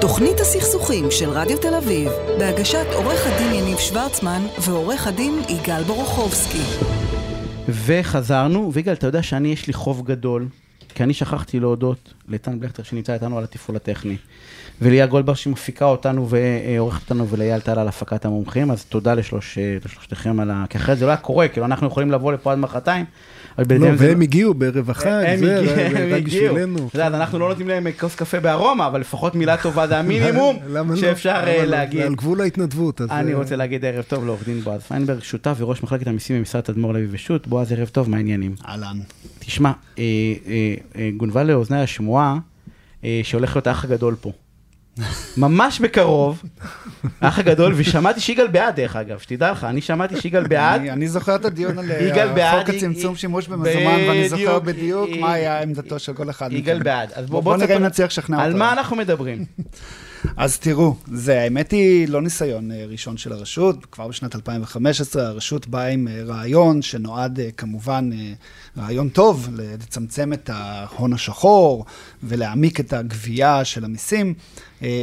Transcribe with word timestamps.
תוכנית 0.00 0.40
הסכסוכים 0.40 1.10
של 1.10 1.30
רדיו 1.30 1.58
תל 1.58 1.74
אביב, 1.74 2.10
בהגשת 2.38 2.86
עורך 2.94 3.26
הדין 3.26 3.54
יניב 3.54 3.78
שוורצמן 3.78 4.42
ועורך 4.60 5.06
הדין 5.06 5.42
יגאל 5.48 5.82
בורוכובסקי. 5.82 6.62
וחזרנו, 7.68 8.70
ויגאל, 8.72 8.94
אתה 8.94 9.06
יודע 9.06 9.22
שאני, 9.22 9.48
יש 9.48 9.66
לי 9.66 9.72
חוב 9.72 10.02
גדול, 10.06 10.48
כי 10.96 11.02
אני 11.02 11.14
שכחתי 11.14 11.60
להודות 11.60 12.14
לטן 12.28 12.60
בלכטר 12.60 12.82
שנמצא 12.82 13.14
איתנו 13.14 13.38
על 13.38 13.44
התפעול 13.44 13.76
הטכני, 13.76 14.16
וליה 14.82 15.06
גולדבר 15.06 15.34
שמפיקה 15.34 15.84
אותנו 15.84 16.28
ועורכת 16.28 17.02
אותנו, 17.02 17.28
ולאייל 17.28 17.60
טל 17.60 17.78
על 17.78 17.88
הפקת 17.88 18.24
המומחים, 18.24 18.70
אז 18.70 18.84
תודה 18.84 19.14
לשלוש, 19.14 19.58
לשלושתכם 19.84 20.40
על 20.40 20.50
ה... 20.50 20.64
כי 20.70 20.78
אחרת 20.78 20.98
זה 20.98 21.04
לא 21.04 21.10
היה 21.10 21.16
קורה, 21.16 21.48
כאילו 21.48 21.66
אנחנו 21.66 21.86
יכולים 21.86 22.10
לבוא 22.10 22.32
לפה 22.32 22.52
עד 22.52 22.58
מחרתיים. 22.58 23.04
לא, 23.58 23.88
והם 23.98 24.20
הגיעו 24.20 24.54
בערב 24.54 24.90
החג, 24.90 25.36
זה 25.38 26.16
רק 26.16 26.22
בשבילנו. 26.22 26.88
אתה 26.88 26.96
יודע, 26.96 27.06
אנחנו 27.06 27.38
לא 27.38 27.48
נותנים 27.48 27.68
להם 27.68 27.86
כוס 28.00 28.14
קפה 28.14 28.40
בארומה, 28.40 28.86
אבל 28.86 29.00
לפחות 29.00 29.34
מילה 29.34 29.56
טובה 29.56 29.86
זה 29.86 29.98
המינימום 29.98 30.56
שאפשר 31.00 31.44
להגיד. 31.66 32.02
על 32.02 32.14
גבול 32.14 32.40
ההתנדבות. 32.40 33.00
אני 33.00 33.34
רוצה 33.34 33.56
להגיד 33.56 33.84
ערב 33.84 34.04
טוב 34.08 34.26
לעורך 34.26 34.44
דין 34.44 34.60
בועז 34.60 34.82
פיינברג, 34.82 35.22
שותף 35.22 35.54
וראש 35.58 35.82
מחלקת 35.82 36.06
המיסים 36.06 36.38
במשרד 36.38 36.60
תדמור 36.60 36.92
לוי 36.92 37.06
ושות'. 37.10 37.46
בועז, 37.46 37.72
ערב 37.72 37.88
טוב, 37.88 38.10
מה 38.10 38.16
העניינים? 38.16 38.54
אהלן. 38.68 38.96
תשמע, 39.46 39.72
גונבה 41.16 41.42
לאוזני 41.42 41.82
השמועה 41.82 42.38
שהולך 43.22 43.56
להיות 43.56 43.66
האח 43.66 43.84
הגדול 43.84 44.14
פה. 44.20 44.32
ממש 45.36 45.80
בקרוב, 45.80 46.42
האח 47.20 47.38
הגדול, 47.38 47.72
ושמעתי 47.76 48.20
שיגאל 48.20 48.46
בעד 48.46 48.76
דרך 48.76 48.96
אגב, 48.96 49.18
שתדע 49.18 49.52
לך, 49.52 49.64
אני 49.64 49.80
שמעתי 49.80 50.20
שיגאל 50.20 50.46
בעד. 50.46 50.80
אני 50.80 51.08
זוכר 51.08 51.36
את 51.36 51.44
הדיון 51.44 51.78
על 51.78 51.86
חוק 52.58 52.68
הצמצום 52.68 53.16
שימוש 53.16 53.48
במזומן, 53.48 54.00
ואני 54.08 54.28
זוכר 54.28 54.58
בדיוק 54.58 55.10
מה 55.20 55.32
היה 55.32 55.62
עמדתו 55.62 55.98
של 55.98 56.12
כל 56.12 56.30
אחד. 56.30 56.52
יגאל 56.52 56.82
בעד. 56.82 57.12
אז 57.14 57.26
בואו 57.26 57.56
נראה 57.56 57.76
אם 57.76 57.82
נצליח 57.82 58.10
לשכנע 58.10 58.36
אותו. 58.36 58.46
על 58.46 58.56
מה 58.56 58.72
אנחנו 58.72 58.96
מדברים? 58.96 59.44
אז 60.36 60.58
תראו, 60.58 60.96
זה 61.12 61.40
האמת 61.40 61.70
היא 61.70 62.08
לא 62.08 62.22
ניסיון 62.22 62.70
ראשון 62.88 63.16
של 63.16 63.32
הרשות, 63.32 63.86
כבר 63.86 64.08
בשנת 64.08 64.34
2015 64.36 65.26
הרשות 65.26 65.66
באה 65.66 65.86
עם 65.86 66.08
רעיון 66.26 66.82
שנועד 66.82 67.40
כמובן, 67.56 68.10
רעיון 68.78 69.08
טוב, 69.08 69.48
לצמצם 69.52 70.32
את 70.32 70.50
ההון 70.52 71.12
השחור 71.12 71.84
ולהעמיק 72.22 72.80
את 72.80 72.92
הגבייה 72.92 73.64
של 73.64 73.84
המיסים, 73.84 74.34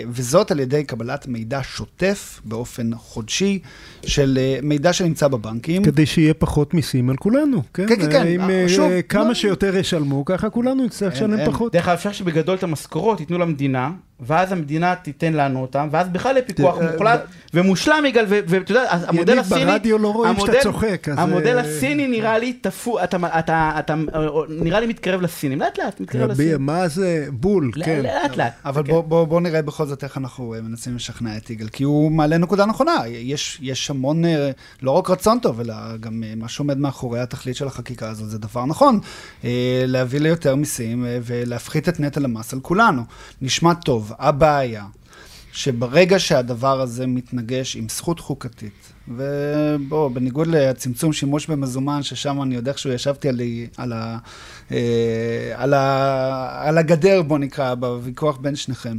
וזאת 0.07 0.52
על 0.52 0.59
ידי 0.59 0.83
קבלת 0.83 1.27
מידע 1.27 1.59
שוטף 1.63 2.41
באופן 2.45 2.89
חודשי 2.95 3.59
של 4.05 4.39
מידע 4.63 4.93
שנמצא 4.93 5.27
בבנקים. 5.27 5.83
כדי 5.83 6.05
שיהיה 6.05 6.33
פחות 6.33 6.73
מיסים 6.73 7.09
על 7.09 7.16
כולנו, 7.16 7.61
כן? 7.73 7.88
כן, 7.88 7.95
כן, 7.95 8.11
כן. 8.11 8.27
אם 8.27 8.67
שוב, 8.67 8.91
כמה 9.09 9.27
לא... 9.27 9.33
שיותר 9.33 9.77
ישלמו, 9.77 10.25
ככה 10.25 10.49
כולנו 10.49 10.85
נצטרך 10.85 11.13
לשלם 11.13 11.45
פחות. 11.45 11.73
דרך 11.73 11.88
אגב, 11.88 11.97
אפשר 11.97 12.11
שבגדול 12.11 12.55
את 12.55 12.63
המשכורות 12.63 13.19
ייתנו 13.19 13.38
למדינה. 13.38 13.91
ואז 14.25 14.51
המדינה 14.51 14.95
תיתן 14.95 15.33
לנו 15.33 15.61
אותם, 15.61 15.88
ואז 15.91 16.09
בכלל 16.09 16.31
יהיה 16.35 16.45
פיקוח 16.45 16.77
מוחלט 16.91 17.21
ומושלם, 17.53 18.05
יגאל, 18.07 18.25
ואתה 18.27 18.71
יודע, 18.71 18.83
המודל 18.91 19.39
הסיני... 19.39 19.61
יניב, 19.61 19.71
ברדיו 19.71 19.97
לא 19.97 20.13
רואים 20.13 20.39
שאתה 20.39 20.51
צוחק, 20.63 21.09
אז... 21.09 21.19
המודל 21.19 21.59
הסיני 21.59 22.07
נראה 22.07 22.38
לי 22.38 22.53
תפו... 22.53 23.03
אתה 23.03 23.17
נראה 24.49 24.79
לי 24.79 24.88
מתקרב 24.88 25.21
לסינים, 25.21 25.59
לאט 25.59 25.79
לאט, 25.79 25.99
מתקרב 25.99 26.31
לסינים. 26.31 26.66
מה 26.66 26.88
זה? 26.88 27.25
בול, 27.31 27.71
כן. 27.83 28.01
לאט 28.03 28.38
לאט. 28.38 28.53
אבל 28.66 28.83
בואו 29.07 29.39
נראה 29.39 29.61
בכל 29.64 29.86
זאת 29.86 30.03
איך 30.03 30.17
אנחנו 30.17 30.56
מנסים 30.64 30.95
לשכנע 30.95 31.38
את 31.38 31.50
יגאל, 31.50 31.67
כי 31.67 31.83
הוא 31.83 32.11
מעלה 32.11 32.38
נקודה 32.38 32.66
נכונה. 32.66 32.97
יש 33.61 33.89
המון, 33.89 34.23
לא 34.81 34.92
רק 34.92 35.09
רצון 35.09 35.39
טוב, 35.39 35.59
אלא 35.59 35.97
גם 35.97 36.23
מה 36.38 36.50
שעומד 36.50 36.78
מאחורי 36.78 37.19
התכלית 37.19 37.56
של 37.56 37.67
החקיקה 37.67 38.09
הזאת, 38.09 38.30
זה 38.30 38.38
דבר 38.38 38.66
נכון. 38.66 39.00
להביא 39.88 40.19
ליותר 40.19 40.56
מיסים 40.56 41.06
ולהפחית 41.23 41.89
את 41.89 42.00
נטל 42.00 42.25
המס 42.25 42.53
על 42.53 42.59
כולנו. 42.59 43.02
נשמע 43.41 43.73
טוב. 43.73 44.11
הבעיה, 44.19 44.86
שברגע 45.52 46.19
שהדבר 46.19 46.81
הזה 46.81 47.08
מתנגש 47.08 47.75
עם 47.75 47.89
זכות 47.89 48.19
חוקתית, 48.19 48.94
ובואו, 49.08 50.09
בניגוד 50.09 50.47
לצמצום 50.47 51.14
שימוש 51.14 51.47
במזומן, 51.47 52.03
ששם 52.03 52.41
אני 52.41 52.56
יודע 52.56 52.74
שהוא 52.75 52.94
ישבתי 52.94 53.30
על, 53.30 53.41
על, 53.78 53.94
ה, 53.94 54.18
על, 55.56 55.74
ה, 55.74 56.68
על 56.68 56.78
הגדר, 56.78 57.22
בוא 57.22 57.40
נקרא, 57.40 57.75
בוויכוח 57.75 58.38
בין 58.38 58.56
שניכם. 58.56 58.97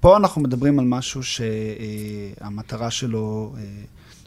פה 0.00 0.16
אנחנו 0.16 0.42
מדברים 0.42 0.78
על 0.78 0.84
משהו 0.84 1.22
שהמטרה 1.22 2.90
שלו 2.90 3.54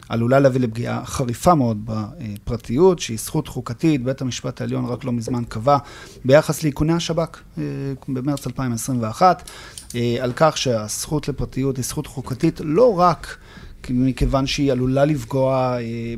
עלולה 0.08 0.40
להביא 0.40 0.60
לפגיעה 0.60 1.04
חריפה 1.06 1.54
מאוד 1.54 1.80
בפרטיות, 1.84 2.98
שהיא 2.98 3.18
זכות 3.18 3.48
חוקתית, 3.48 4.04
בית 4.04 4.20
המשפט 4.20 4.60
העליון 4.60 4.84
רק 4.84 5.04
לא 5.04 5.12
מזמן 5.12 5.44
קבע 5.44 5.78
ביחס 6.24 6.62
לאיכוני 6.62 6.92
השב"כ 6.92 7.40
במרץ 8.08 8.46
2021, 8.46 9.50
על 10.20 10.32
כך 10.36 10.56
שהזכות 10.56 11.28
לפרטיות 11.28 11.76
היא 11.76 11.84
זכות 11.84 12.06
חוקתית 12.06 12.60
לא 12.64 12.98
רק 12.98 13.36
מכיוון 13.90 14.46
שהיא 14.46 14.72
עלולה 14.72 15.04
לפגוע 15.04 15.76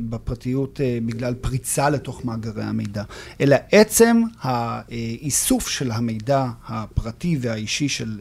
בפרטיות 0.09 0.79
בגלל 1.05 1.33
פריצה 1.33 1.89
לתוך 1.89 2.25
מאגרי 2.25 2.63
המידע, 2.63 3.03
אלא 3.41 3.55
עצם 3.71 4.21
האיסוף 4.41 5.67
של 5.67 5.91
המידע 5.91 6.47
הפרטי 6.67 7.37
והאישי 7.41 7.89
של 7.89 8.19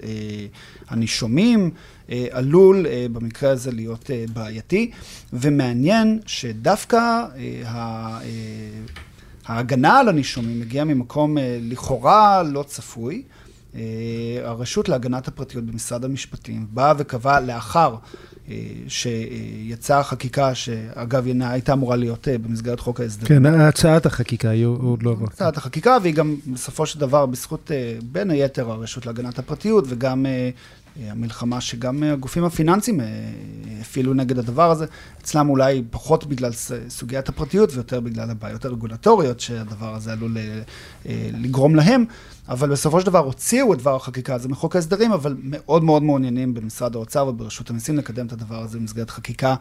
הנישומים 0.88 1.70
עלול 2.31 2.86
במקרה 3.12 3.50
הזה 3.50 3.72
להיות 3.72 4.10
בעייתי, 4.32 4.91
ומעניין 5.32 6.20
שדווקא 6.26 7.25
ההגנה 9.47 9.98
על 9.98 10.08
הנישומים 10.08 10.60
מגיעה 10.60 10.84
ממקום 10.84 11.36
לכאורה 11.60 12.42
לא 12.42 12.62
צפוי. 12.62 13.22
הרשות 14.44 14.88
להגנת 14.88 15.28
הפרטיות 15.28 15.64
במשרד 15.64 16.04
המשפטים 16.04 16.66
באה 16.70 16.94
וקבעה 16.98 17.40
לאחר 17.40 17.96
שיצאה 18.88 19.98
החקיקה, 19.98 20.54
שאגב 20.54 21.26
הייתה 21.40 21.72
אמורה 21.72 21.96
להיות 21.96 22.28
במסגרת 22.42 22.80
חוק 22.80 23.00
ההסדרים. 23.00 23.42
כן, 23.42 23.60
הצעת 23.60 24.06
החקיקה 24.06 24.50
היא 24.50 24.66
עוד 24.66 25.02
לא 25.02 25.10
עברה. 25.10 25.28
הצעת 25.32 25.56
החקיקה, 25.56 25.98
והיא 26.02 26.14
גם 26.14 26.36
בסופו 26.52 26.86
של 26.86 27.00
דבר 27.00 27.26
בזכות 27.26 27.70
בין 28.02 28.30
היתר 28.30 28.70
הרשות 28.70 29.06
להגנת 29.06 29.38
הפרטיות 29.38 29.84
וגם 29.88 30.26
המלחמה 31.00 31.60
שגם 31.60 32.03
הגופים 32.03 32.44
הפיננסיים 32.44 33.00
הפעילו 33.80 34.14
נגד 34.14 34.38
הדבר 34.38 34.70
הזה, 34.70 34.86
אצלם 35.20 35.48
אולי 35.48 35.82
פחות 35.91 36.26
בגלל 36.26 36.53
סוגיית 36.88 37.28
הפרטיות 37.28 37.70
ויותר 37.75 38.00
בגלל 38.00 38.30
הבעיות 38.30 38.64
הרגולטוריות 38.64 39.41
שהדבר 39.41 39.94
הזה 39.94 40.12
עלול 40.12 40.36
לגרום 41.32 41.75
להם, 41.75 42.04
אבל 42.48 42.70
בסופו 42.70 43.00
של 43.00 43.06
דבר 43.06 43.19
הוציאו 43.19 43.72
את 43.72 43.78
דבר 43.78 43.97
החקיקה 43.97 44.34
הזה 44.34 44.48
מחוק 44.48 44.76
ההסדרים, 44.76 45.12
אבל 45.12 45.36
מאוד 45.42 45.84
מאוד 45.84 46.02
מעוניינים 46.02 46.54
במשרד 46.54 46.94
האוצר 46.94 47.26
וברשות 47.26 47.70
המיסים 47.70 47.97
לקדם 47.97 48.26
את 48.26 48.32
הדבר 48.32 48.62
הזה 48.62 48.78
במסגרת 48.78 49.10
חקיקה 49.10 49.54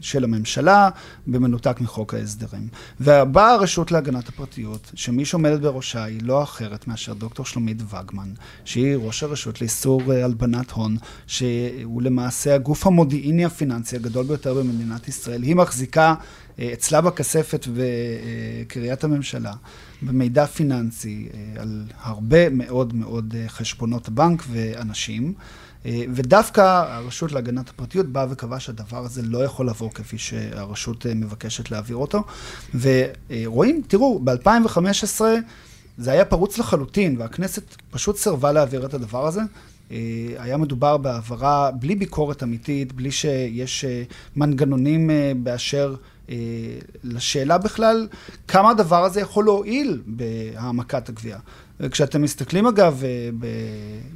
של 0.00 0.24
הממשלה, 0.24 0.88
במנותק 1.26 1.80
מחוק 1.80 2.14
ההסדרים. 2.14 2.68
ובאה 3.00 3.52
הרשות 3.54 3.92
להגנת 3.92 4.28
הפרטיות, 4.28 4.90
שמי 4.94 5.24
שעומדת 5.24 5.60
בראשה 5.60 6.04
היא 6.04 6.20
לא 6.22 6.42
אחרת 6.42 6.88
מאשר 6.88 7.14
דוקטור 7.14 7.46
שלומית 7.46 7.82
וגמן, 7.82 8.28
שהיא 8.64 8.96
ראש 8.96 9.22
הרשות 9.22 9.60
לאיסור 9.60 10.12
הלבנת 10.12 10.70
הון, 10.70 10.96
שהוא 11.26 12.02
למעשה 12.02 12.54
הגוף 12.54 12.86
המודיעיני 12.86 13.44
הפיננסי 13.44 13.96
הגדול 13.96 14.26
ביותר 14.26 14.54
במדינת 14.54 15.08
ישראל. 15.08 15.42
היא 15.42 15.56
מחזיקה 15.56 16.14
אצלה 16.72 17.00
בכספת 17.00 17.66
בקריית 17.76 19.04
הממשלה, 19.04 19.52
במידע 20.02 20.46
פיננסי 20.46 21.28
על 21.56 21.84
הרבה 22.00 22.50
מאוד 22.50 22.94
מאוד 22.94 23.34
חשבונות 23.48 24.08
בנק 24.08 24.42
ואנשים. 24.50 25.34
ודווקא 26.14 26.60
הרשות 26.60 27.32
להגנת 27.32 27.68
הפרטיות 27.68 28.06
באה 28.06 28.26
וקבעה 28.30 28.60
שהדבר 28.60 29.04
הזה 29.04 29.22
לא 29.22 29.44
יכול 29.44 29.66
לעבור 29.66 29.94
כפי 29.94 30.18
שהרשות 30.18 31.06
מבקשת 31.14 31.70
להעביר 31.70 31.96
אותו. 31.96 32.24
ורואים, 32.80 33.82
תראו, 33.88 34.20
ב-2015 34.24 35.20
זה 35.98 36.12
היה 36.12 36.24
פרוץ 36.24 36.58
לחלוטין, 36.58 37.16
והכנסת 37.18 37.76
פשוט 37.90 38.16
סירבה 38.16 38.52
להעביר 38.52 38.86
את 38.86 38.94
הדבר 38.94 39.26
הזה. 39.26 39.40
היה 40.38 40.56
מדובר 40.56 40.96
בהעברה 40.96 41.70
בלי 41.70 41.94
ביקורת 41.94 42.42
אמיתית, 42.42 42.92
בלי 42.92 43.10
שיש 43.10 43.84
מנגנונים 44.36 45.10
באשר 45.42 45.94
לשאלה 47.04 47.58
בכלל, 47.58 48.08
כמה 48.48 48.70
הדבר 48.70 49.04
הזה 49.04 49.20
יכול 49.20 49.44
להועיל 49.44 50.02
בהעמקת 50.06 51.08
הגבייה. 51.08 51.38
וכשאתם 51.80 52.22
מסתכלים 52.22 52.66
אגב, 52.66 53.02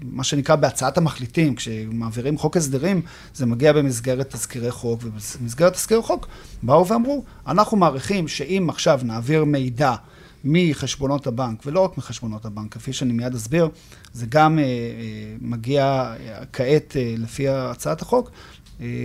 מה 0.02 0.24
שנקרא 0.24 0.56
בהצעת 0.56 0.98
המחליטים, 0.98 1.54
כשמעבירים 1.54 2.38
חוק 2.38 2.56
הסדרים, 2.56 3.02
זה 3.34 3.46
מגיע 3.46 3.72
במסגרת 3.72 4.34
תזכירי 4.34 4.70
חוק, 4.70 5.00
ובמסגרת 5.04 5.72
תזכירי 5.72 6.02
חוק 6.02 6.26
באו 6.62 6.86
ואמרו, 6.86 7.24
אנחנו 7.46 7.76
מעריכים 7.76 8.28
שאם 8.28 8.66
עכשיו 8.68 9.00
נעביר 9.04 9.44
מידע 9.44 9.94
מחשבונות 10.44 11.26
הבנק, 11.26 11.62
ולא 11.66 11.80
רק 11.80 11.98
מחשבונות 11.98 12.44
הבנק, 12.44 12.74
כפי 12.74 12.92
שאני 12.92 13.12
מיד 13.12 13.34
אסביר, 13.34 13.68
זה 14.12 14.26
גם 14.28 14.58
מגיע 15.40 16.14
כעת 16.52 16.96
לפי 17.18 17.48
הצעת 17.48 18.02
החוק, 18.02 18.30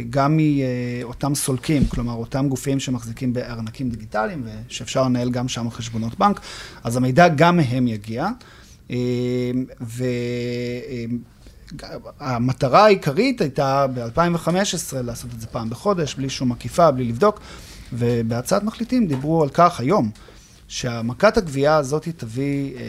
גם 0.10 0.38
מאותם 0.38 1.36
סולקים, 1.36 1.86
כלומר 1.86 2.14
אותם 2.14 2.48
גופים 2.50 2.80
שמחזיקים 2.80 3.34
בארנקים 3.34 3.90
דיגיטליים 3.90 4.44
ושאפשר 4.68 5.04
לנהל 5.04 5.30
גם 5.30 5.48
שם 5.48 5.70
חשבונות 5.70 6.20
בנק, 6.20 6.40
אז 6.84 6.98
המידע 6.98 7.28
גם 7.28 7.58
מהם 7.58 7.88
יגיע. 7.88 8.28
המטרה 12.20 12.86
העיקרית 12.86 13.42
הייתה 13.42 13.86
ב-2015 13.94 14.50
לעשות 15.04 15.34
את 15.34 15.42
זה 15.42 15.48
פעם 15.48 15.70
בחודש, 15.70 16.16
בלי 16.16 16.30
שום 16.30 16.52
עקיפה, 16.52 16.92
בלי 16.92 17.06
לבדוק, 17.06 17.40
ובהצעת 17.94 18.64
מחליטים 18.64 19.08
דיברו 19.08 19.44
על 19.44 19.50
כך 19.50 19.80
היום. 19.80 20.10
שהמכת 20.68 21.38
הגבייה 21.38 21.76
הזאת 21.78 22.08
תביא 22.18 22.74
אה, 22.78 22.82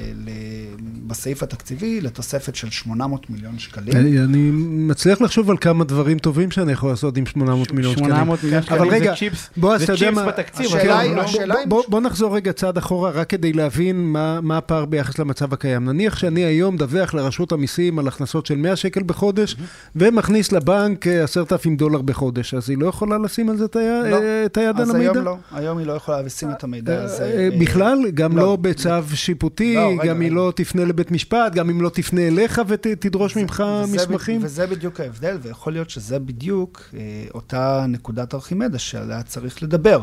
בסעיף 1.06 1.42
התקציבי 1.42 2.00
לתוספת 2.00 2.54
של 2.54 2.70
800 2.70 3.30
מיליון 3.30 3.58
שקלים. 3.58 3.96
אני, 3.96 4.18
אני 4.20 4.50
מצליח 4.52 5.20
לחשוב 5.20 5.50
על 5.50 5.56
כמה 5.60 5.84
דברים 5.84 6.18
טובים 6.18 6.50
שאני 6.50 6.72
יכול 6.72 6.90
לעשות 6.90 7.16
עם 7.16 7.26
800 7.26 7.72
מיליון 7.72 7.92
שקלים. 7.92 8.08
800 8.10 8.44
מיליון 8.44 8.62
שקלים 8.62 8.80
אבל 8.82 8.90
רגע, 8.90 9.10
זה 9.10 9.16
צ'יפס, 9.16 9.50
בוא, 9.56 9.78
זה 9.78 9.86
צ'יפס 9.86 10.14
מה- 10.14 10.26
בתקציב. 10.26 10.66
השאלה 10.66 10.94
אבל 10.94 11.02
היא- 11.02 11.16
לא- 11.16 11.22
השאלה 11.22 11.54
בוא, 11.54 11.64
בוא, 11.68 11.82
בוא 11.88 12.00
נחזור 12.00 12.36
רגע 12.36 12.52
צעד 12.52 12.76
אחורה, 12.78 13.10
רק 13.10 13.30
כדי 13.30 13.52
להבין 13.52 13.96
מה, 14.12 14.40
מה 14.40 14.58
הפער 14.58 14.84
ביחס 14.84 15.18
למצב 15.18 15.52
הקיים. 15.52 15.84
נניח 15.84 16.16
שאני 16.18 16.44
היום 16.44 16.74
מדווח 16.74 17.14
לרשות 17.14 17.52
המיסים 17.52 17.98
על 17.98 18.08
הכנסות 18.08 18.46
של 18.46 18.56
100 18.56 18.76
שקל 18.76 19.02
בחודש, 19.06 19.56
ומכניס 19.96 20.52
לבנק 20.52 21.06
אה, 21.06 21.24
10,000 21.24 21.76
דולר 21.76 22.02
בחודש, 22.02 22.54
אז 22.54 22.70
היא 22.70 22.78
לא 22.78 22.86
יכולה 22.86 23.18
לשים 23.18 23.48
על 23.50 23.56
זה 23.56 23.64
את 23.64 23.76
היד, 23.76 24.04
לא. 24.10 24.16
אה, 24.16 24.44
את 24.46 24.56
היד 24.56 24.76
על 24.76 24.82
אז 24.82 24.90
המידע? 24.94 25.12
היום 25.12 25.24
לא, 25.24 25.36
היום 25.52 25.78
היא 25.78 25.86
לא 25.86 25.92
יכולה 25.92 26.22
לשים 26.22 26.50
את 26.50 26.64
המידע 26.64 27.02
הזה. 27.02 27.48
בכלל, 27.68 28.10
גם 28.14 28.36
לא. 28.36 28.42
לא 28.42 28.56
בצו 28.56 28.88
שיפוטי, 29.14 29.74
לא, 29.74 29.88
רגע, 29.88 30.04
גם 30.04 30.20
היא 30.20 30.26
רגע. 30.30 30.36
לא 30.36 30.52
תפנה 30.56 30.84
לבית 30.84 31.10
משפט, 31.10 31.54
גם 31.54 31.70
אם 31.70 31.82
לא 31.82 31.88
תפנה 31.88 32.20
אליך 32.20 32.60
ותדרוש 32.66 33.36
ממך 33.36 33.64
וזה 33.84 33.96
מסמכים. 33.96 34.40
וזה 34.44 34.66
בדיוק 34.66 35.00
ההבדל, 35.00 35.38
ויכול 35.42 35.72
להיות 35.72 35.90
שזה 35.90 36.18
בדיוק 36.18 36.82
אה, 36.94 37.00
אותה 37.34 37.84
נקודת 37.88 38.34
ארכימדס 38.34 38.80
שעליה 38.80 39.22
צריך 39.22 39.62
לדבר. 39.62 40.02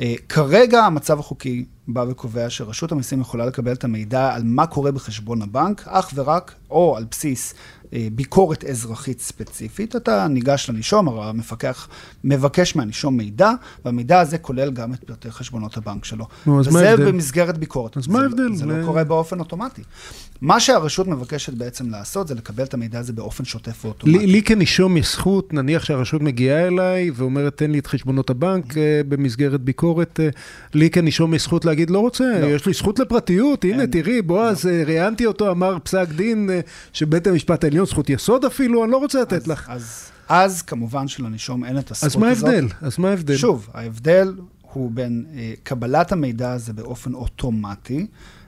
אה, 0.00 0.14
כרגע 0.28 0.84
המצב 0.84 1.18
החוקי 1.18 1.64
בא 1.88 2.04
וקובע 2.08 2.50
שרשות 2.50 2.92
המיסים 2.92 3.20
יכולה 3.20 3.46
לקבל 3.46 3.72
את 3.72 3.84
המידע 3.84 4.34
על 4.34 4.42
מה 4.44 4.66
קורה 4.66 4.92
בחשבון 4.92 5.42
הבנק, 5.42 5.82
אך 5.86 6.10
ורק 6.14 6.54
או 6.70 6.96
על 6.96 7.04
בסיס 7.10 7.54
ביקורת 8.12 8.64
אזרחית 8.64 9.20
ספציפית. 9.20 9.96
אתה 9.96 10.28
ניגש 10.28 10.70
לנישום, 10.70 11.08
המפקח 11.08 11.88
מבקש 12.24 12.76
מהנישום 12.76 13.16
מידע, 13.16 13.50
והמידע 13.84 14.20
הזה 14.20 14.38
כולל 14.38 14.70
גם 14.70 14.94
את 14.94 15.04
פרטי 15.04 15.30
חשבונות 15.30 15.76
הבנק 15.76 16.04
שלו. 16.04 16.26
נו, 16.46 16.60
אז 16.60 16.68
מה 16.68 16.78
וזה 16.78 16.90
ההבדל? 16.90 17.08
במסגרת 17.12 17.58
ביקורת. 17.58 17.96
אז 17.96 18.04
זה 18.04 18.12
מה 18.12 18.18
לא- 18.18 18.24
ההבדל? 18.24 18.54
זה 18.54 18.66
לא 18.66 18.74
קורה 18.84 19.04
באופן 19.04 19.38
אוטומטי. 19.38 19.82
מה 20.40 20.60
שהרשות 20.60 21.08
מבקשת 21.08 21.52
בעצם 21.54 21.90
לעשות 21.90 22.28
זה 22.28 22.34
לקבל 22.34 22.64
את 22.64 22.74
המידע 22.74 22.98
הזה 22.98 23.12
באופן 23.12 23.44
שוטף 23.44 23.84
ואוטומטי. 23.84 24.18
לי, 24.18 24.26
לי 24.26 24.42
כנישום 24.42 24.96
יש 24.96 25.12
זכות, 25.12 25.52
נניח 25.54 25.84
שהרשות 25.84 26.22
מגיעה 26.22 26.66
אליי 26.66 27.10
ואומרת, 27.14 27.56
תן 27.56 27.70
לי 27.70 27.78
את 27.78 27.86
חשבונות 27.86 28.30
הבנק 28.30 28.78
אה, 28.78 29.00
במסגרת 29.08 29.60
ביקורת, 29.60 30.20
אה, 30.20 30.28
לי 30.74 30.90
כנישום 30.90 31.34
יש 31.34 31.42
זכות 31.42 31.64
להגיד, 31.64 31.90
לא 31.90 31.98
רוצה, 31.98 32.24
לא. 32.40 32.46
יש 32.46 32.66
לי 32.66 32.72
זכות 32.72 32.98
לפרטיות, 32.98 33.64
הנה. 33.64 33.86
תראי, 33.86 34.22
בועז, 34.22 34.66
אה, 34.66 34.82
ראיינתי 34.86 35.26
אותו, 35.26 35.50
אמר 35.50 35.78
פסק 35.82 36.08
דין 36.16 36.50
אה, 36.50 36.60
שבית 36.92 37.26
המשפט 37.26 37.64
העליון, 37.64 37.81
זכות 37.86 38.10
יסוד 38.10 38.44
אפילו, 38.44 38.84
אני 38.84 38.92
לא 38.92 38.96
רוצה 38.96 39.20
לתת 39.22 39.32
אז, 39.32 39.46
לך. 39.46 39.66
אז, 39.70 40.10
אז 40.28 40.62
כמובן 40.62 41.08
שלנישום 41.08 41.64
אין 41.64 41.78
את 41.78 41.90
הזכות 41.90 42.06
אז 42.10 42.16
מה 42.16 42.28
הזאת. 42.28 42.48
ההבדל? 42.48 42.66
אז 42.82 42.98
מה 42.98 43.08
ההבדל? 43.10 43.36
שוב, 43.36 43.68
ההבדל 43.74 44.34
הוא 44.72 44.90
בין 44.94 45.24
אה, 45.36 45.52
קבלת 45.62 46.12
המידע 46.12 46.52
הזה 46.52 46.72
באופן 46.72 47.14
אוטומטי, 47.14 48.06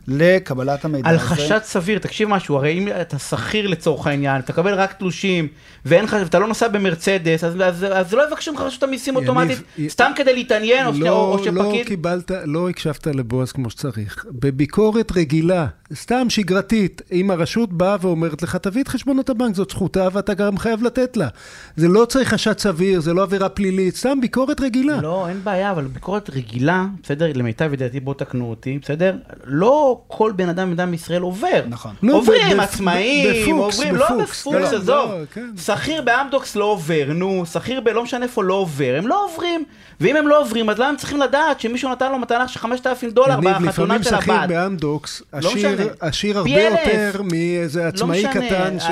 לקבלת 0.08 0.84
המידע 0.84 1.08
על 1.08 1.14
הזה. 1.16 1.24
חשד 1.24 1.58
סביר, 1.62 1.98
תקשיב 1.98 2.28
משהו, 2.28 2.56
הרי 2.56 2.78
אם 2.78 2.88
אתה 3.00 3.18
שכיר 3.18 3.66
לצורך 3.66 4.06
העניין, 4.06 4.40
אתה 4.40 4.52
מקבל 4.52 4.74
רק 4.74 4.92
תלושים, 4.92 5.48
ואין 5.84 6.04
לך, 6.04 6.16
ואתה 6.20 6.38
לא 6.38 6.46
נוסע 6.48 6.68
במרצדס, 6.68 7.44
אז, 7.44 7.54
אז, 7.64 7.86
אז 7.92 8.12
לא 8.14 8.28
יבקשו 8.28 8.52
ממך 8.52 8.60
רשות 8.60 8.82
המיסים 8.82 9.14
יניב, 9.14 9.28
אוטומטית, 9.28 9.58
י- 9.78 9.90
סתם 9.90 10.10
כדי 10.16 10.34
להתעניין, 10.34 10.86
או, 10.86 10.94
שני- 10.94 11.08
או, 11.08 11.14
או 11.38 11.46
לא, 11.46 11.52
לא 11.52 11.64
שפקיד... 11.64 11.86
קיבלת, 11.86 12.30
לא 12.44 12.68
הקשבת 12.70 13.06
לבועז 13.06 13.52
כמו 13.52 13.70
שצריך. 13.70 14.24
בביקורת 14.30 15.12
רגילה, 15.12 15.66
סתם 15.94 16.30
שגרתית, 16.30 17.02
אם 17.12 17.30
הרשות 17.30 17.72
באה 17.72 17.96
ואומרת 18.00 18.42
לך, 18.42 18.56
תביא 18.56 18.82
את 18.82 18.88
חשבונות 18.88 19.30
הבנק, 19.30 19.54
זאת 19.54 19.70
זכותה 19.70 20.08
ואתה 20.12 20.34
גם 20.34 20.58
חייב 20.58 20.82
לתת 20.82 21.16
לה. 21.16 21.28
זה 21.76 21.88
לא 21.88 22.04
צריך 22.04 22.28
חשד 22.34 22.58
סביר, 22.58 23.00
זה 23.00 23.14
לא 23.14 23.22
עבירה 23.22 23.48
פלילית, 23.48 23.96
סתם 23.96 24.20
ביקורת 24.20 24.60
רגילה. 24.60 25.00
לא, 25.00 25.28
אין 25.28 25.40
בעיה, 25.44 25.70
אבל 25.70 25.84
ביקורת 25.84 26.30
רגילה, 26.30 26.84
בסדר, 27.02 27.26
למיטב 27.34 27.72
ידיעתי, 27.72 28.00
בואו 28.00 28.14
תקנו 28.14 28.50
אותי, 28.50 28.78
בסדר? 28.82 29.16
לא 29.44 30.00
כל 30.08 30.32
בן 30.36 30.48
אדם 30.48 30.66
בן 30.66 30.72
אדם 30.72 30.90
בישראל 30.90 31.22
עובר. 31.22 31.62
נכון. 31.68 31.94
לא, 32.02 32.16
עוברים 32.16 32.56
ב- 32.56 32.56
ב- 32.56 32.60
עצמאים, 32.60 33.28
בפוקס, 33.52 33.74
עוברים, 33.78 33.94
לא 33.96 34.06
בפוקס, 34.08 34.40
בפוקס, 34.40 34.72
לא, 34.72 34.76
עזוב. 34.76 34.88
לא, 34.88 35.18
כן. 35.32 35.50
שכיר 35.56 36.02
באמדוקס 36.02 36.56
לא 36.56 36.64
עובר, 36.64 37.04
נו, 37.14 37.46
שכיר 37.46 37.80
ב... 37.80 37.88
לא 37.88 38.02
משנה 38.02 38.24
איפה 38.24 38.44
לא 38.44 38.54
עובר, 38.54 38.94
הם 38.98 39.06
לא 39.06 39.24
עוברים. 39.24 39.64
ואם 40.00 40.16
הם 40.16 40.28
לא 40.28 40.40
עוברים, 40.40 40.70
אז 40.70 40.78
למה 40.78 40.88
הם 40.88 40.96
צריכים 40.96 41.20
לדעת 41.20 41.60
שמישהו 41.60 41.90
נתן 41.90 42.12
לו 42.12 42.18
מתנה 42.18 42.48
של 42.48 42.58
5,000 42.60 43.10
דולר 43.10 43.40
בחתונה 43.40 43.68
לפעמים 43.68 44.02
של 44.02 44.10
שכיר 44.10 44.34
הבת? 44.34 44.48
באמדוקס, 44.48 45.22
לא 45.32 45.38
עשיר, 45.38 45.52
משנה. 45.74 45.83
עשיר 46.00 46.38
הרבה 46.38 46.50
פי 46.50 46.66
אלף. 46.66 46.78
יותר 46.86 47.22
מאיזה 47.22 47.88
עצמאי 47.88 48.22
לא 48.22 48.30
משנה, 48.30 48.46
קטן 48.48 48.80
ש... 48.80 48.84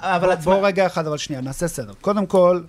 אבל 0.00 0.26
בוא, 0.26 0.32
עצמאי... 0.32 0.60
רגע 0.62 0.86
אחד, 0.86 1.06
אבל 1.06 1.16
שנייה, 1.16 1.42
נעשה 1.42 1.68
סדר. 1.68 1.92
קודם 2.00 2.26
כל, 2.26 2.60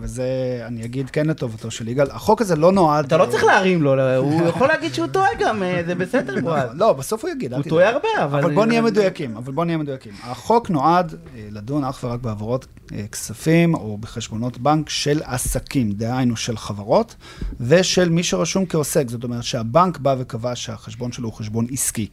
וזה, 0.00 0.26
אני 0.66 0.84
אגיד 0.84 1.10
כן 1.10 1.26
לטובתו 1.26 1.70
של 1.70 1.88
יגאל, 1.88 2.06
החוק 2.10 2.40
הזה 2.40 2.56
לא 2.56 2.72
נועד... 2.72 3.04
אתה 3.04 3.16
לא 3.16 3.26
צריך 3.26 3.44
להרים 3.44 3.82
לו, 3.82 3.96
לא, 3.96 4.16
הוא 4.16 4.48
יכול 4.48 4.68
להגיד 4.68 4.94
שהוא 4.94 5.06
טועה 5.06 5.28
גם, 5.38 5.62
אה, 5.62 5.82
זה 5.86 5.94
בסדר, 5.94 6.40
בועז. 6.40 6.70
לא, 6.74 6.92
בסוף 6.92 7.24
הוא 7.24 7.30
יגיד, 7.30 7.54
הוא. 7.54 7.62
טועה 7.62 7.88
הרבה, 7.88 8.08
אבל... 8.24 8.38
אבל 8.38 8.54
בוא 8.54 8.66
נהיה 8.66 8.82
מדויקים, 8.82 9.36
אבל 9.36 9.52
בוא 9.52 9.64
נהיה 9.64 9.78
מדויקים. 9.78 10.12
החוק 10.22 10.70
נועד 10.70 11.14
אה, 11.14 11.48
לדון 11.50 11.84
אך 11.84 12.04
ורק 12.04 12.20
בעברות 12.20 12.66
אה, 12.92 13.04
כספים 13.12 13.74
או 13.74 13.98
בחשבונות 13.98 14.58
בנק 14.58 14.88
של 14.88 15.20
עסקים, 15.24 15.92
דהיינו 15.92 16.36
של 16.36 16.56
חברות, 16.56 17.14
ושל 17.60 18.08
מי 18.08 18.22
שרשום 18.22 18.66
כעוסק. 18.66 19.08
זאת 19.08 19.24
אומרת 19.24 19.42
שהבנק 19.42 19.98
בא 19.98 20.14
וקבע 20.18 20.56
שהחשבון 20.56 21.12
שלו 21.12 21.28
הוא 21.28 21.34
חשבון 21.34 21.66
עסקי. 21.72 22.08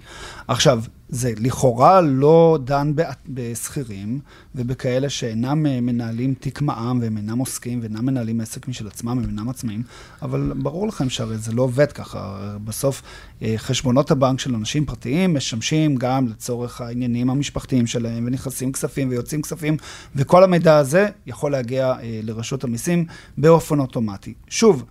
עכשיו, 0.47 0.81
זה 1.09 1.33
לכאורה 1.37 2.01
לא 2.01 2.59
דן 2.63 2.91
בשכירים 3.27 4.19
ובכאלה 4.55 5.09
שאינם 5.09 5.65
אה, 5.65 5.81
מנהלים 5.81 6.33
תיק 6.33 6.61
מע"מ 6.61 6.99
והם 7.01 7.17
אינם 7.17 7.39
עוסקים 7.39 7.79
ואינם 7.81 8.05
מנהלים 8.05 8.41
עסק 8.41 8.67
משל 8.67 8.87
עצמם, 8.87 9.09
הם 9.09 9.23
אינם 9.23 9.49
עצמאים, 9.49 9.83
אבל 10.21 10.53
ברור 10.55 10.87
לכם 10.87 11.09
שהרי 11.09 11.37
זה 11.37 11.51
לא 11.51 11.61
עובד 11.61 11.91
ככה. 11.91 12.37
בסוף 12.63 13.01
אה, 13.41 13.53
חשבונות 13.57 14.11
הבנק 14.11 14.39
של 14.39 14.55
אנשים 14.55 14.85
פרטיים 14.85 15.33
משמשים 15.33 15.95
גם 15.95 16.27
לצורך 16.27 16.81
העניינים 16.81 17.29
המשפחתיים 17.29 17.87
שלהם, 17.87 18.23
ונכנסים 18.27 18.71
כספים 18.71 19.09
ויוצאים 19.09 19.41
כספים, 19.41 19.77
וכל 20.15 20.43
המידע 20.43 20.77
הזה 20.77 21.07
יכול 21.25 21.51
להגיע 21.51 21.87
אה, 21.87 22.19
לרשות 22.23 22.63
המיסים 22.63 23.05
באופן 23.37 23.79
אוטומטי. 23.79 24.33
שוב, 24.49 24.85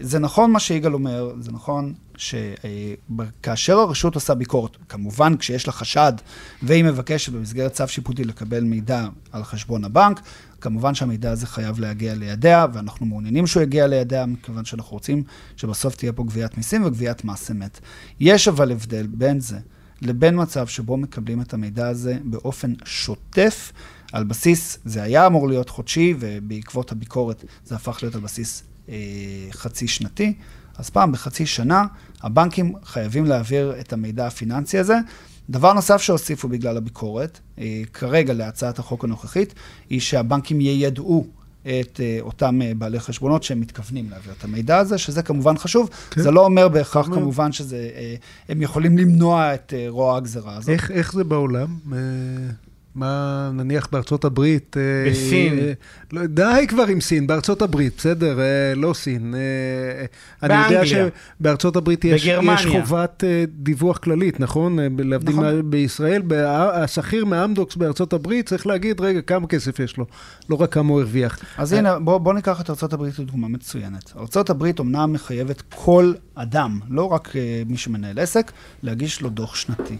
זה 0.00 0.18
נכון 0.18 0.50
מה 0.50 0.60
שיגאל 0.60 0.94
אומר, 0.94 1.32
זה 1.38 1.52
נכון 1.52 1.94
שכאשר 2.16 3.78
הרשות 3.78 4.14
עושה 4.14 4.34
ביקורת, 4.34 4.76
כמובן 4.88 5.36
כשיש 5.36 5.66
לה 5.66 5.72
חשד 5.72 6.12
והיא 6.62 6.84
מבקשת 6.84 7.32
במסגרת 7.32 7.72
צו 7.72 7.88
שיפוטי 7.88 8.24
לקבל 8.24 8.64
מידע 8.64 9.06
על 9.32 9.44
חשבון 9.44 9.84
הבנק, 9.84 10.20
כמובן 10.60 10.94
שהמידע 10.94 11.30
הזה 11.30 11.46
חייב 11.46 11.80
להגיע 11.80 12.14
לידיה, 12.14 12.66
ואנחנו 12.72 13.06
מעוניינים 13.06 13.46
שהוא 13.46 13.62
יגיע 13.62 13.86
לידיה, 13.86 14.26
מכיוון 14.26 14.64
שאנחנו 14.64 14.92
רוצים 14.92 15.22
שבסוף 15.56 15.96
תהיה 15.96 16.12
פה 16.12 16.24
גביית 16.24 16.56
מיסים 16.56 16.84
וגביית 16.84 17.24
מס 17.24 17.50
אמת. 17.50 17.80
יש 18.20 18.48
אבל 18.48 18.72
הבדל 18.72 19.06
בין 19.06 19.40
זה 19.40 19.58
לבין 20.02 20.42
מצב 20.42 20.66
שבו 20.66 20.96
מקבלים 20.96 21.40
את 21.40 21.54
המידע 21.54 21.88
הזה 21.88 22.18
באופן 22.24 22.72
שוטף, 22.84 23.72
על 24.12 24.24
בסיס, 24.24 24.78
זה 24.84 25.02
היה 25.02 25.26
אמור 25.26 25.48
להיות 25.48 25.68
חודשי, 25.68 26.14
ובעקבות 26.18 26.92
הביקורת 26.92 27.44
זה 27.64 27.74
הפך 27.74 27.98
להיות 28.02 28.14
על 28.14 28.20
בסיס 28.20 28.62
אה, 28.88 28.94
חצי 29.50 29.88
שנתי. 29.88 30.34
אז 30.78 30.90
פעם 30.90 31.12
בחצי 31.12 31.46
שנה, 31.46 31.84
הבנקים 32.22 32.72
חייבים 32.84 33.24
להעביר 33.24 33.74
את 33.80 33.92
המידע 33.92 34.26
הפיננסי 34.26 34.78
הזה. 34.78 34.98
דבר 35.50 35.72
נוסף 35.72 36.02
שהוסיפו 36.02 36.48
בגלל 36.48 36.76
הביקורת, 36.76 37.40
אה, 37.58 37.82
כרגע 37.92 38.32
להצעת 38.32 38.78
החוק 38.78 39.04
הנוכחית, 39.04 39.54
היא 39.90 40.00
שהבנקים 40.00 40.60
יידעו 40.60 41.26
את 41.62 42.00
אה, 42.00 42.18
אותם 42.20 42.62
אה, 42.62 42.72
בעלי 42.78 43.00
חשבונות 43.00 43.42
שהם 43.42 43.60
מתכוונים 43.60 44.10
להעביר 44.10 44.32
את 44.38 44.44
המידע 44.44 44.78
הזה, 44.78 44.98
שזה 44.98 45.22
כמובן 45.22 45.58
חשוב. 45.58 45.90
כן. 46.10 46.22
זה 46.22 46.30
לא 46.30 46.44
אומר 46.44 46.68
בהכרח 46.68 47.08
לא. 47.08 47.14
כמובן 47.14 47.52
שזה, 47.52 47.90
אה, 47.94 48.14
הם 48.48 48.62
יכולים 48.62 48.98
למנוע 48.98 49.54
את 49.54 49.74
אה, 49.76 49.86
רוע 49.88 50.16
הגזרה 50.16 50.56
הזאת. 50.56 50.68
איך, 50.68 50.90
איך 50.90 51.12
זה 51.12 51.24
בעולם? 51.24 51.66
אה, 52.96 53.00
מה, 53.00 53.50
נניח 53.54 53.88
בארצות 53.92 54.24
הברית... 54.24 54.76
אה, 54.76 55.10
בסין. 55.10 55.58
אה, 55.58 55.72
לא, 56.12 56.26
די 56.26 56.66
כבר 56.68 56.86
עם 56.86 57.00
סין, 57.00 57.26
בארצות 57.26 57.62
הברית, 57.62 57.92
בסדר, 57.98 58.40
אה, 58.40 58.44
לא 58.76 58.92
סין. 58.94 59.34
אה, 59.34 59.40
אני 60.42 60.54
יודע 60.64 60.68
באנגליה. 60.80 61.08
שבארצות 61.40 61.76
הברית 61.76 62.04
יש, 62.04 62.24
בגרמניה. 62.24 62.54
יש 62.54 62.66
חובת 62.66 63.24
אה, 63.24 63.44
דיווח 63.48 63.96
כללית, 63.98 64.40
נכון? 64.40 64.78
אה, 64.78 64.86
להבדיל 64.98 65.34
נכון. 65.34 65.44
מה- 65.56 65.62
בישראל, 65.62 66.22
בה- 66.22 66.82
השכיר 66.84 67.24
מאמדוקס 67.24 67.76
בארצות 67.76 68.12
הברית 68.12 68.48
צריך 68.48 68.66
להגיד, 68.66 69.00
רגע, 69.00 69.20
כמה 69.20 69.46
כסף 69.46 69.78
יש 69.80 69.96
לו, 69.96 70.06
לא 70.50 70.56
רק 70.56 70.72
כמה 70.74 70.88
הוא 70.90 71.00
הרוויח. 71.00 71.38
אז 71.58 71.72
הנה, 71.72 71.98
בוא, 71.98 72.18
בוא 72.18 72.34
ניקח 72.34 72.60
את 72.60 72.70
ארה"ב 72.70 73.10
כדוגמה 73.10 73.48
מצוינת. 73.48 74.12
ארה"ב 74.16 74.64
אומנם 74.78 75.12
מחייבת 75.12 75.62
כל 75.74 76.12
אדם, 76.34 76.80
לא 76.90 77.04
רק 77.12 77.28
uh, 77.28 77.34
מי 77.70 77.76
שמנהל 77.76 78.18
עסק, 78.18 78.52
להגיש 78.82 79.20
לו 79.20 79.28
דוח 79.30 79.54
שנתי. 79.54 79.96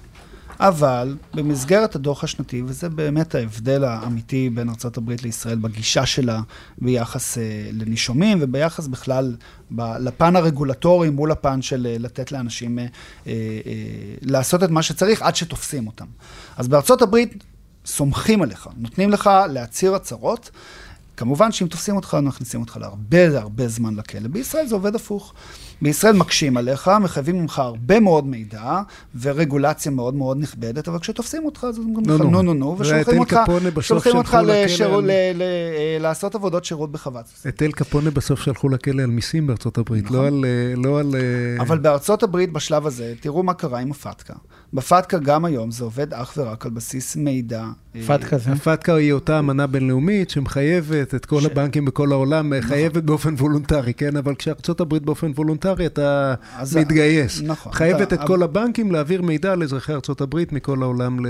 אבל 0.60 1.16
במסגרת 1.34 1.96
הדוח 1.96 2.24
השנתי, 2.24 2.62
וזה 2.66 2.88
באמת 2.88 3.34
ההבדל 3.34 3.84
האמיתי 3.84 4.50
בין 4.50 4.68
ארה"ב 4.68 5.10
לישראל 5.22 5.58
בגישה 5.58 6.06
שלה 6.06 6.40
ביחס 6.78 7.38
uh, 7.38 7.40
לנישומים 7.72 8.38
וביחס 8.40 8.86
בכלל 8.86 9.36
ב, 9.70 9.80
לפן 10.00 10.36
הרגולטורי 10.36 11.10
מול 11.10 11.32
הפן 11.32 11.62
של 11.62 11.96
uh, 11.96 12.02
לתת 12.02 12.32
לאנשים 12.32 12.78
uh, 12.78 12.82
uh, 13.24 13.28
לעשות 14.22 14.62
את 14.62 14.70
מה 14.70 14.82
שצריך 14.82 15.22
עד 15.22 15.36
שתופסים 15.36 15.86
אותם. 15.86 16.06
אז 16.56 16.68
הברית 17.02 17.44
סומכים 17.86 18.42
עליך, 18.42 18.68
נותנים 18.76 19.10
לך 19.10 19.30
להצהיר 19.50 19.94
הצהרות. 19.94 20.50
כמובן 21.16 21.52
שאם 21.52 21.66
תופסים 21.66 21.96
אותך, 21.96 22.16
מכניסים 22.22 22.60
אותך 22.60 22.76
להרבה 22.76 23.26
הרבה 23.38 23.68
זמן 23.68 23.94
לכלא. 23.94 24.28
בישראל 24.28 24.66
זה 24.66 24.74
עובד 24.74 24.94
הפוך. 24.94 25.34
בישראל 25.82 26.16
מקשים 26.16 26.56
עליך, 26.56 26.90
מחייבים 27.00 27.42
ממך 27.42 27.58
הרבה 27.58 28.00
מאוד 28.00 28.26
מידע 28.26 28.80
ורגולציה 29.20 29.92
מאוד 29.92 30.14
מאוד 30.14 30.38
נכבדת, 30.40 30.88
אבל 30.88 30.98
כשתופסים 30.98 31.44
אותך, 31.44 31.66
אז 31.68 31.78
אומרים 31.78 32.06
לך 32.06 32.20
נו 32.20 32.42
נו 32.42 32.54
נו, 32.54 32.76
ושולחים 32.78 34.16
אותך, 34.16 34.34
ל, 35.04 35.42
לעשות 36.00 36.34
עבודות 36.34 36.64
שירות 36.64 36.92
בחוות. 36.92 37.24
את 37.48 37.62
אל 37.62 37.72
קפונה 37.72 38.10
בסוף 38.10 38.40
שלחו 38.40 38.68
לכלא 38.68 39.02
על 39.02 39.10
מיסים 39.10 39.46
בארצות 39.46 39.78
הברית, 39.78 40.04
נכון. 40.04 40.16
לא 40.16 40.26
על... 40.26 40.44
לא 40.76 41.00
על 41.00 41.14
אבל 41.60 41.78
בארצות 41.78 42.22
הברית 42.22 42.52
בשלב 42.52 42.86
הזה, 42.86 43.14
תראו 43.20 43.42
מה 43.42 43.54
קרה 43.54 43.78
עם 43.78 43.90
ה- 43.90 44.01
FATCA. 44.01 44.34
ב- 44.74 44.87
FATCA 44.87 45.18
גם 45.18 45.44
היום 45.44 45.70
זה 45.70 45.84
עובד 45.84 46.14
אך 46.14 46.34
ורק 46.36 46.66
על 46.66 46.72
בסיס 46.72 47.16
מידע. 47.16 47.64
FATCA 48.06 48.38
זה? 48.38 48.52
ה- 48.52 48.64
FATCA 48.64 48.94
היא 48.94 49.12
אותה 49.12 49.38
אמנה 49.38 49.66
בינלאומית 49.66 50.30
שמחייבת 50.30 51.14
את 51.14 51.26
כל. 51.26 51.40
הבנקים 51.46 51.84
בכל 51.84 52.12
העולם, 52.12 52.54
נכון. 52.54 52.68
חייבת 52.68 53.02
באופן 53.02 53.34
וולונטרי, 53.34 53.94
כן? 53.94 54.16
אבל 54.16 54.34
כשארצות 54.34 54.80
הברית 54.80 55.02
באופן 55.02 55.30
וולונטרי, 55.34 55.63
אתה 55.72 56.34
מתגייס. 56.76 57.42
נכון. 57.42 57.72
חייבת 57.72 58.12
אתה... 58.12 58.14
את 58.14 58.26
כל 58.26 58.42
הבנקים 58.42 58.92
להעביר 58.92 59.22
מידע 59.22 59.54
לאזרחי 59.54 59.92
ארצות 59.92 60.20
הברית 60.20 60.52
מכל 60.52 60.82
העולם 60.82 61.26
ל... 61.26 61.28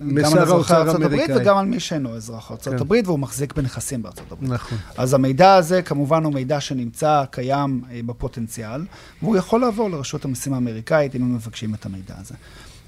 לשר 0.00 0.48
האוצר 0.48 0.90
האמריקאי. 0.90 1.36
וגם 1.36 1.56
על 1.56 1.66
מי 1.66 1.80
שאינו 1.80 2.16
אזרח 2.16 2.50
ארצות 2.50 2.74
כן. 2.74 2.80
הברית, 2.80 3.06
והוא 3.06 3.18
מחזיק 3.18 3.54
בנכסים 3.54 4.02
בארצות 4.02 4.32
הברית. 4.32 4.50
נכון. 4.50 4.78
אז 4.96 5.14
המידע 5.14 5.54
הזה, 5.54 5.82
כמובן, 5.82 6.24
הוא 6.24 6.34
מידע 6.34 6.60
שנמצא, 6.60 7.24
קיים 7.30 7.82
אה, 7.90 8.00
בפוטנציאל, 8.06 8.84
והוא 9.22 9.36
יכול 9.36 9.60
לעבור 9.60 9.90
לרשות 9.90 10.24
המיסים 10.24 10.54
האמריקאית 10.54 11.14
אם 11.14 11.22
הם 11.22 11.34
מבקשים 11.34 11.74
את 11.74 11.86
המידע 11.86 12.14
הזה. 12.20 12.34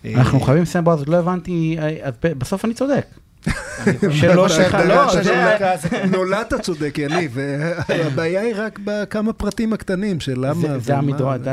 אנחנו 0.05 0.39
אה, 0.39 0.45
חייבים 0.45 0.63
לסיים 0.63 0.85
בועז, 0.85 1.05
לא 1.07 1.17
הבנתי, 1.17 1.77
אה, 1.79 2.11
בסוף 2.39 2.65
אני 2.65 2.75
צודק. 2.75 3.07
שלא 4.11 4.49
שלך, 4.49 4.77
לא, 4.89 5.07
נולדת 6.11 6.55
צודק, 6.61 6.95
יניב, 6.99 7.37
הבעיה 7.89 8.41
היא 8.41 8.55
רק 8.57 8.79
בכמה 8.85 9.33
פרטים 9.33 9.73
הקטנים 9.73 10.21
של 10.21 10.35
למה. 10.39 10.79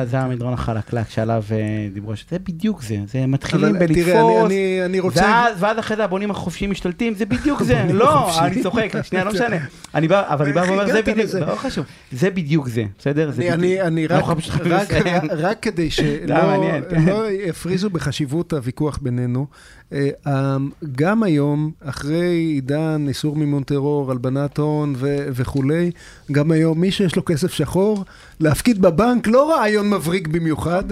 זה 0.06 0.20
המדרון 0.20 0.54
החלקלק 0.54 1.10
שעליו 1.10 1.44
אה, 1.52 1.88
דיברו, 1.94 2.14
זה. 2.30 2.40
בדיוק 2.40 2.84
זה, 2.84 2.98
זה 3.08 3.26
מתחילים 3.26 3.80
בלתפוס, 3.80 5.18
ואז 5.60 5.80
אחרי 5.80 5.98
זה 5.98 6.04
הבונים 6.04 6.32
החופשיים 6.32 6.72
משתלטים, 6.72 7.16
זה 7.16 7.26
בדיוק 7.26 7.64
זה, 7.64 7.86
לא, 7.94 8.40
אני 8.42 8.64
צוחק, 8.64 9.02
שנייה, 9.04 9.24
לא 9.24 9.32
משנה, 9.34 9.58
אבל 9.94 10.46
אני 10.46 10.54
בא 10.54 10.64
ואומר, 10.68 10.88
זה 10.88 11.02
בדיוק, 11.02 11.26
זה 11.26 11.40
לא 11.40 11.56
חשוב, 11.56 11.86
זה 12.12 12.30
בדיוק 12.30 12.68
זה, 12.68 12.84
בסדר? 13.00 13.32
אני 13.82 14.08
רק 15.30 15.60
כדי 15.62 15.92
שלא 15.98 17.32
יפריזו 17.32 17.90
בחשיבות 17.90 18.54
הוויכוח 18.54 19.00
בינינו, 19.02 19.48
אה, 19.94 20.10
אמ, 20.28 20.70
גם 20.96 21.24
היום, 21.24 21.72
אחרי 21.86 22.36
עידן 22.36 23.06
איסור 23.08 23.36
מימון 23.36 23.64
טרור, 23.64 24.12
הלבנת 24.12 24.58
הון 24.58 24.94
ו- 24.98 25.28
וכולי, 25.32 25.92
גם 26.32 26.52
היום 26.52 26.82
מי 26.82 26.92
שיש 26.92 27.16
לו 27.16 27.26
כסף 27.26 27.54
שחור, 27.54 28.04
להפקיד 28.40 28.82
בבנק 28.82 29.28
לא 29.28 29.52
רעיון 29.52 29.90
מבריק 29.90 30.28
במיוחד, 30.28 30.84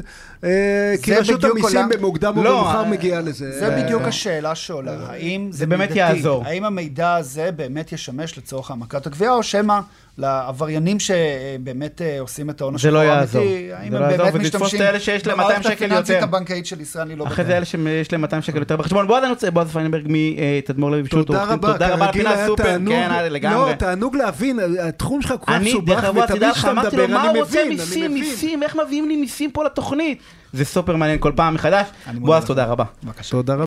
אה, 0.44 0.94
כי 1.01 1.15
רשות 1.15 1.44
המיסים 1.44 1.89
במוקדם 1.89 2.38
או 2.38 2.44
לא, 2.44 2.51
במאוחר 2.51 2.84
אה, 2.84 2.89
מגיעה 2.89 3.22
לזה. 3.22 3.60
זה 3.60 3.84
בדיוק 3.84 4.01
השאלה 4.01 4.56
שעולה, 4.56 5.10
האם 5.10 5.48
זה 5.51 5.68
באמת 5.68 5.96
יעזור? 5.96 6.44
האם 6.46 6.63
המידע 6.63 7.15
הזה 7.15 7.51
באמת 7.51 7.92
ישמש 7.92 8.38
לצורך 8.38 8.70
העמקת 8.70 9.08
הגבייה, 9.08 9.34
או 9.34 9.44
שמא... 9.44 9.80
לעבריינים 10.17 10.98
שבאמת 11.00 12.01
אה, 12.01 12.19
עושים 12.19 12.50
את 12.50 12.62
העונש 12.62 12.81
זה 12.81 12.91
לא 12.91 13.00
יעזור. 13.00 13.43
האם 13.74 13.95
הם 13.95 14.07
באמת 14.07 14.36
משתמשים 14.36 14.79
במערכת 15.25 15.65
הפיננסית 15.65 16.24
הבנקאית 16.24 16.65
של 16.65 16.81
ישראל, 16.81 17.05
אני 17.07 17.15
לא 17.15 17.25
בטוח. 17.25 17.34
אחרי 17.34 17.45
זה 17.45 17.57
אלה 17.57 17.65
שיש 17.65 18.12
להם 18.12 18.22
200 18.22 18.41
שקל 18.41 18.60
יותר 18.60 18.77
בחשבון. 18.77 19.07
בוא, 19.07 19.17
אני 19.17 19.29
רוצה, 19.29 19.51
בועז 19.51 19.72
פיינברג 19.72 20.07
מתדמור 20.07 20.91
לוי 20.91 21.03
פשוט. 21.03 21.27
תודה 21.27 21.43
רבה, 21.43 21.72
תודה 21.74 21.93
רבה, 21.93 22.12
פינה 22.12 22.45
סופר, 22.48 22.77
כן, 22.88 23.27
לגמרי. 23.29 23.72
לא, 23.72 23.75
תענוג 23.75 24.15
להבין, 24.15 24.60
התחום 24.81 25.22
שלך 25.22 25.34
כל 25.39 25.51
כך 25.51 25.62
מסובך, 25.62 26.10
ותמיד 26.24 26.51
כשאתה 26.53 26.74
מדבר, 26.74 26.88
אני 26.88 26.98
מבין, 26.98 27.12
מה 27.12 27.29
הוא 27.29 27.38
רוצה 27.38 27.60
מיסים, 27.69 28.13
מיסים, 28.13 28.63
איך 28.63 28.75
מביאים 28.86 29.07
לי 29.10 29.15
מיסים 29.15 29.51
פה 29.51 29.63
לתוכנית? 29.63 30.19
זה 30.53 30.65
סופר 30.65 30.95
מעניין 30.95 31.19
כל 31.19 31.31
פעם 31.36 31.53
מחדש. 31.53 31.88
בועז, 32.13 32.45
תודה 32.45 32.65
רבה. 32.65 32.84
תודה 33.29 33.53
רבה. 33.53 33.63